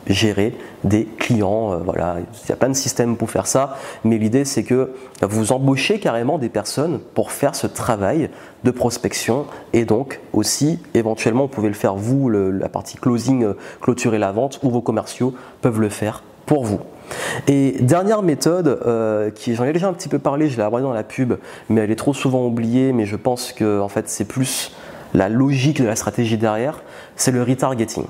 gérer 0.06 0.54
des 0.84 1.06
clients. 1.06 1.72
Euh, 1.72 1.76
voilà, 1.78 2.16
il 2.44 2.48
y 2.50 2.52
a 2.52 2.56
plein 2.56 2.68
de 2.68 2.74
systèmes 2.74 3.16
pour 3.16 3.30
faire 3.30 3.46
ça, 3.46 3.78
mais 4.04 4.18
l'idée 4.18 4.44
c'est 4.44 4.62
que 4.62 4.92
vous 5.22 5.52
embauchez 5.52 6.00
carrément 6.00 6.36
des 6.36 6.50
personnes 6.50 7.00
pour 7.14 7.32
faire 7.32 7.54
ce 7.54 7.66
travail 7.66 8.28
de 8.62 8.70
prospection 8.70 9.46
et 9.72 9.86
donc 9.86 10.20
aussi 10.34 10.80
éventuellement 10.92 11.44
vous 11.44 11.48
pouvez 11.48 11.68
le 11.68 11.74
faire 11.74 11.94
vous, 11.94 12.28
la 12.28 12.68
partie 12.68 12.98
closing, 12.98 13.54
clôturer 13.80 14.18
la 14.18 14.32
vente, 14.32 14.60
ou 14.62 14.68
vos 14.68 14.82
commerciaux 14.82 15.32
peuvent 15.62 15.80
le 15.80 15.88
faire 15.88 16.22
pour 16.44 16.62
vous. 16.62 16.80
Et 17.48 17.76
dernière 17.80 18.22
méthode, 18.22 18.80
euh, 18.86 19.30
qui 19.30 19.54
j'en 19.54 19.64
ai 19.64 19.72
déjà 19.72 19.88
un 19.88 19.92
petit 19.92 20.08
peu 20.08 20.18
parlé, 20.18 20.48
je 20.48 20.56
l'ai 20.56 20.62
abordé 20.62 20.84
dans 20.84 20.92
la 20.92 21.02
pub, 21.02 21.34
mais 21.68 21.82
elle 21.82 21.90
est 21.90 21.96
trop 21.96 22.14
souvent 22.14 22.46
oubliée, 22.46 22.92
mais 22.92 23.06
je 23.06 23.16
pense 23.16 23.52
que 23.52 23.80
en 23.80 23.88
fait 23.88 24.08
c'est 24.08 24.24
plus 24.24 24.72
la 25.14 25.28
logique 25.28 25.80
de 25.80 25.86
la 25.86 25.96
stratégie 25.96 26.38
derrière, 26.38 26.82
c'est 27.16 27.32
le 27.32 27.42
retargeting. 27.42 28.04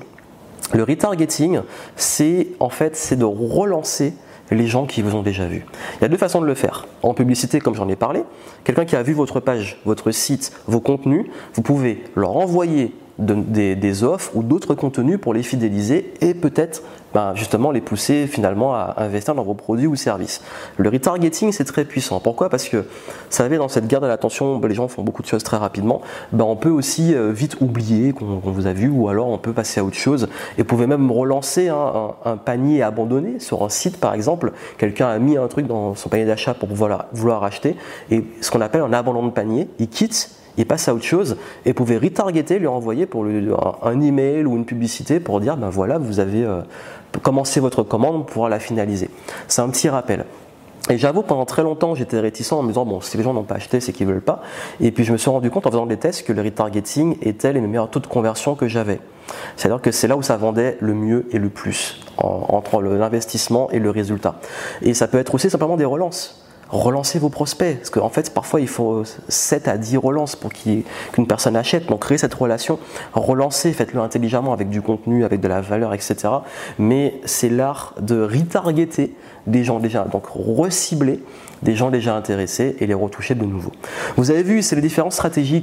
Le 0.73 0.85
retargeting, 0.85 1.61
c'est 1.97 2.49
en 2.61 2.69
fait 2.69 2.97
c'est 2.97 3.17
de 3.17 3.25
relancer 3.25 4.15
les 4.51 4.67
gens 4.67 4.87
qui 4.87 5.03
vous 5.03 5.15
ont 5.15 5.23
déjà 5.23 5.47
vu. 5.47 5.65
Il 5.99 6.03
y 6.03 6.05
a 6.05 6.09
deux 6.09 6.17
façons 6.17 6.41
de 6.41 6.47
le 6.47 6.55
faire. 6.55 6.87
En 7.03 7.15
publicité, 7.15 7.61
comme 7.61 7.75
j'en 7.75 7.89
ai 7.89 7.97
parlé, 7.97 8.25
quelqu'un 8.65 8.85
qui 8.85 8.97
a 8.97 9.03
vu 9.03 9.13
votre 9.13 9.41
page, 9.41 9.81
votre 9.85 10.11
site, 10.11 10.53
vos 10.67 10.81
contenus, 10.81 11.27
vous 11.55 11.63
pouvez 11.63 12.03
leur 12.17 12.37
envoyer 12.37 12.93
des, 13.19 14.05
offres 14.05 14.35
ou 14.35 14.43
d'autres 14.43 14.75
contenus 14.75 15.19
pour 15.21 15.35
les 15.35 15.43
fidéliser 15.43 16.13
et 16.21 16.35
peut-être 16.35 16.83
ben, 17.15 17.35
justement 17.35 17.71
les 17.71 17.81
pousser 17.81 18.27
finalement 18.27 18.75
à 18.75 18.95
investir 18.99 19.35
dans 19.35 19.43
vos 19.43 19.55
produits 19.55 19.87
ou 19.87 19.97
services. 19.97 20.43
Le 20.77 20.89
retargeting 20.89 21.53
c'est 21.53 21.65
très 21.65 21.85
puissant. 21.85 22.21
Pourquoi? 22.21 22.49
Parce 22.49 22.69
que, 22.69 22.79
vous 22.79 22.85
savez, 23.31 23.59
dans 23.59 23.69
cette 23.69 23.87
guerre 23.87 24.01
de 24.01 24.07
l'attention, 24.07 24.59
ben, 24.59 24.69
les 24.69 24.75
gens 24.75 24.89
font 24.89 25.03
beaucoup 25.03 25.23
de 25.23 25.27
choses 25.27 25.43
très 25.43 25.57
rapidement. 25.57 26.01
Ben, 26.33 26.45
on 26.45 26.57
peut 26.57 26.71
aussi 26.71 27.15
euh, 27.15 27.33
vite 27.33 27.57
oublier 27.61 28.13
qu'on 28.13 28.41
vous 28.45 28.67
a 28.67 28.73
vu 28.73 28.89
ou 28.89 29.09
alors 29.09 29.29
on 29.29 29.39
peut 29.39 29.53
passer 29.53 29.81
à 29.81 29.85
autre 29.85 29.97
chose 29.97 30.29
et 30.57 30.63
vous 30.63 30.69
pouvez 30.69 30.87
même 30.87 31.11
relancer 31.11 31.69
un, 31.69 32.37
panier 32.45 32.83
abandonné 32.83 33.39
sur 33.41 33.63
un 33.65 33.69
site 33.69 33.99
par 33.99 34.15
exemple. 34.15 34.53
Quelqu'un 34.79 35.09
a 35.09 35.19
mis 35.19 35.37
un 35.37 35.49
truc 35.49 35.67
dans 35.67 35.95
son 35.95 36.09
panier 36.09 36.25
d'achat 36.25 36.55
pour 36.55 36.69
vouloir, 36.69 37.07
vouloir 37.13 37.45
acheter 37.45 37.77
et 38.11 38.25
ce 38.41 38.51
qu'on 38.51 38.61
appelle 38.61 38.83
un 38.83 38.93
abandon 38.93 39.27
de 39.27 39.31
panier, 39.31 39.69
il 39.79 39.89
quitte 39.89 40.31
il 40.57 40.67
passe 40.67 40.89
à 40.89 40.95
autre 40.95 41.05
chose 41.05 41.37
et 41.65 41.73
pouvez 41.73 41.99
retargeter, 41.99 42.59
lui 42.59 42.67
envoyer 42.67 43.07
pour 43.07 43.25
un 43.25 44.01
email 44.01 44.45
ou 44.45 44.57
une 44.57 44.65
publicité 44.65 45.21
pour 45.21 45.41
dire 45.41 45.57
ben 45.57 45.71
voilà, 45.71 45.99
vous 45.99 46.21
avez 46.21 46.45
euh, 46.45 46.61
commencé 47.23 47.61
votre 47.61 47.83
commande 47.83 48.27
pour 48.27 48.49
la 48.49 48.59
finaliser. 48.59 49.11
C'est 49.49 49.63
un 49.63 49.69
petit 49.69 49.89
rappel. 49.89 50.25
Et 50.89 50.99
j'avoue, 50.99 51.23
pendant 51.23 51.45
très 51.45 51.63
longtemps, 51.63 51.95
j'étais 51.95 52.19
réticent 52.19 52.53
en 52.53 52.63
me 52.63 52.69
disant, 52.69 52.85
bon, 52.85 53.01
si 53.01 53.17
les 53.17 53.23
gens 53.23 53.35
n'ont 53.35 53.45
pas 53.45 53.57
acheté, 53.57 53.81
c'est 53.81 53.93
qu'ils 53.93 54.07
veulent 54.07 54.23
pas. 54.23 54.43
Et 54.81 54.91
puis 54.91 55.05
je 55.05 55.13
me 55.13 55.19
suis 55.19 55.31
rendu 55.31 55.51
compte 55.51 55.67
en 55.67 55.71
faisant 55.71 55.87
des 55.87 55.99
tests 55.99 56.27
que 56.27 56.33
le 56.33 56.43
retargeting 56.43 57.17
était 57.23 57.53
les 57.53 57.61
meilleurs 57.61 57.91
taux 57.91 58.01
de 58.01 58.07
conversion 58.07 58.55
que 58.55 58.67
j'avais. 58.67 59.01
C'est-à-dire 59.57 59.81
que 59.81 59.93
c'est 59.93 60.09
là 60.09 60.17
où 60.17 60.23
ça 60.23 60.37
vendait 60.37 60.79
le 60.81 60.95
mieux 60.95 61.29
et 61.31 61.39
le 61.39 61.49
plus, 61.49 62.01
entre 62.17 62.83
l'investissement 62.83 63.71
et 63.71 63.79
le 63.79 63.91
résultat. 63.91 64.41
Et 64.83 64.95
ça 64.95 65.07
peut 65.07 65.19
être 65.19 65.35
aussi 65.35 65.51
simplement 65.51 65.77
des 65.77 65.85
relances 65.85 66.45
relancez 66.71 67.19
vos 67.19 67.29
prospects. 67.29 67.77
Parce 67.77 67.91
qu'en 67.91 68.09
fait, 68.09 68.33
parfois, 68.33 68.61
il 68.61 68.69
faut 68.69 69.03
7 69.29 69.69
à 69.69 69.77
10 69.77 69.97
relances 69.99 70.37
pour 70.37 70.53
qu'une 70.53 71.27
personne 71.29 71.57
achète. 71.57 71.87
Donc, 71.87 72.01
créez 72.01 72.19
cette 72.19 72.35
relation, 72.35 72.79
relancez, 73.13 73.73
faites-le 73.73 74.01
intelligemment 74.01 74.53
avec 74.53 74.69
du 74.69 74.83
contenu, 74.83 75.25
avec 75.25 75.41
de 75.41 75.49
la 75.49 75.61
valeur, 75.61 75.93
etc. 75.95 76.17
Mais 76.79 77.21
c'est 77.25 77.49
l'art 77.49 77.95
de 78.01 78.23
retargeter 78.23 79.15
des 79.47 79.65
gens 79.65 79.79
déjà, 79.79 80.05
donc 80.05 80.25
recibler 80.27 81.23
des 81.63 81.75
gens 81.75 81.91
déjà 81.91 82.15
intéressés 82.15 82.77
et 82.81 82.87
les 82.87 82.95
retoucher 82.95 83.35
de 83.35 83.45
nouveau. 83.45 83.73
Vous 84.17 84.31
avez 84.31 84.43
vu, 84.43 84.63
c'est 84.63 84.77
les 84.77 84.83
différentes 84.83 85.13
stratégies 85.13 85.63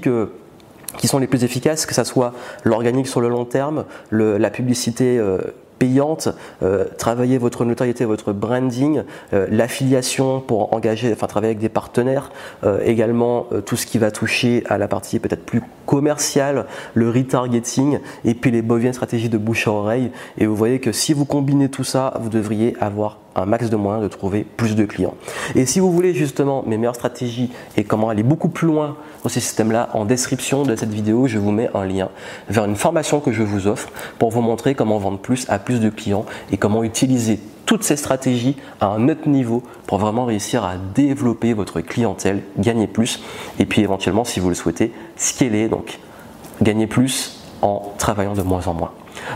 qui 0.98 1.08
sont 1.08 1.20
les 1.20 1.28
plus 1.28 1.44
efficaces, 1.44 1.86
que 1.86 1.94
ce 1.94 2.04
soit 2.04 2.34
l'organique 2.64 3.08
sur 3.08 3.22
le 3.22 3.30
long 3.30 3.46
terme, 3.46 3.86
la 4.12 4.50
publicité 4.50 5.18
euh, 5.18 5.40
payante, 5.78 6.30
euh, 6.64 6.86
travailler 6.98 7.38
votre 7.38 7.66
notoriété, 7.66 8.06
votre 8.06 8.34
branding, 8.34 9.04
euh, 9.34 9.48
l'affiliation 9.50 10.42
pour 10.42 10.74
engager, 10.74 11.12
enfin 11.12 11.28
travailler 11.28 11.52
avec 11.52 11.62
des 11.62 11.70
partenaires, 11.70 12.32
euh, 12.64 12.80
également 12.84 13.48
tout 13.66 13.76
ce 13.76 13.86
qui 13.86 13.98
va 13.98 14.12
toucher 14.12 14.64
à 14.70 14.78
la 14.78 14.88
partie 14.88 15.20
peut-être 15.20 15.46
plus 15.46 15.62
commerciale, 15.86 16.66
le 16.94 17.10
retargeting 17.10 18.00
et 18.26 18.34
puis 18.34 18.52
les 18.52 18.62
boviennes 18.62 18.94
stratégies 18.94 19.30
de 19.30 19.38
bouche 19.38 19.68
à 19.68 19.72
oreille. 19.72 20.12
Et 20.38 20.46
vous 20.46 20.56
voyez 20.56 20.80
que 20.80 20.92
si 20.92 21.14
vous 21.14 21.26
combinez 21.26 21.70
tout 21.70 21.84
ça, 21.84 22.14
vous 22.20 22.30
devriez 22.30 22.76
avoir 22.80 23.20
un 23.38 23.46
max 23.46 23.70
de 23.70 23.76
moyens 23.76 24.04
de 24.04 24.08
trouver 24.08 24.44
plus 24.44 24.76
de 24.76 24.86
clients. 24.86 25.14
Et 25.56 25.66
si 25.66 25.80
vous 25.80 25.92
voulez 25.92 26.14
justement 26.14 26.64
mes 26.66 26.78
meilleures 26.78 26.96
stratégies 26.96 27.52
et 27.78 27.84
comment 27.84 28.10
aller 28.10 28.24
beaucoup 28.24 28.50
plus 28.50 28.68
loin 28.68 28.98
dans 29.24 29.30
ces 29.30 29.40
systèmes-là, 29.40 29.90
en 29.94 30.06
description 30.06 30.64
de 30.64 30.76
cette 30.76 30.92
vidéo, 30.92 31.28
je 31.28 31.38
vous 31.38 31.52
mets 31.52 31.70
un 31.74 31.86
lien 31.86 32.10
vers 32.50 32.66
une 32.66 32.76
formation 32.76 33.20
que 33.20 33.32
je 33.32 33.44
vous 33.44 33.68
offre 33.68 33.90
pour 34.20 34.32
vous 34.32 34.42
montrer 34.42 34.76
comment 34.76 34.98
vendre 34.98 35.20
plus 35.20 35.46
à 35.50 35.60
plus 35.60 35.80
de 35.80 35.90
clients 35.90 36.26
et 36.52 36.58
comment 36.58 36.84
utiliser 36.84 37.40
toutes 37.66 37.84
ces 37.84 37.98
stratégies 37.98 38.56
à 38.80 38.88
un 38.88 39.10
autre 39.10 39.28
niveau 39.28 39.62
pour 39.88 39.98
vraiment 39.98 40.26
réussir 40.26 40.64
à 40.64 40.76
développer 40.96 41.54
votre 41.54 41.82
clientèle, 41.82 42.42
gagner 42.58 42.88
plus 42.88 43.22
et 43.60 43.66
puis 43.66 43.82
éventuellement, 43.82 44.24
si 44.24 44.40
vous 44.40 44.50
le 44.50 44.56
souhaitez, 44.56 44.94
scaler, 45.18 45.68
donc 45.68 46.00
gagner 46.62 46.88
plus 46.88 47.44
en 47.62 47.94
travaillant 47.98 48.34
de 48.34 48.42
moins 48.42 48.66
en 48.68 48.74
moins. 48.74 48.92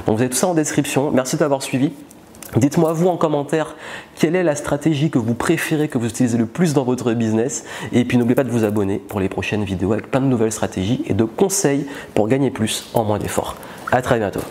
Donc 0.05 0.15
vous 0.15 0.21
avez 0.21 0.29
tout 0.29 0.37
ça 0.37 0.47
en 0.47 0.53
description. 0.53 1.11
Merci 1.11 1.35
d'avoir 1.37 1.61
suivi. 1.61 1.91
Dites-moi 2.57 2.91
vous 2.93 3.07
en 3.07 3.17
commentaire 3.17 3.75
quelle 4.15 4.35
est 4.35 4.43
la 4.43 4.55
stratégie 4.55 5.09
que 5.09 5.17
vous 5.17 5.33
préférez, 5.33 5.87
que 5.87 5.97
vous 5.97 6.07
utilisez 6.07 6.37
le 6.37 6.45
plus 6.45 6.73
dans 6.73 6.83
votre 6.83 7.13
business. 7.13 7.65
Et 7.93 8.03
puis 8.03 8.17
n'oubliez 8.17 8.35
pas 8.35 8.43
de 8.43 8.51
vous 8.51 8.65
abonner 8.65 8.97
pour 8.97 9.19
les 9.19 9.29
prochaines 9.29 9.63
vidéos 9.63 9.93
avec 9.93 10.11
plein 10.11 10.21
de 10.21 10.25
nouvelles 10.25 10.51
stratégies 10.51 11.03
et 11.07 11.13
de 11.13 11.23
conseils 11.23 11.85
pour 12.13 12.27
gagner 12.27 12.51
plus 12.51 12.89
en 12.93 13.03
moins 13.03 13.19
d'efforts. 13.19 13.55
A 13.91 14.01
très 14.01 14.19
bientôt. 14.19 14.41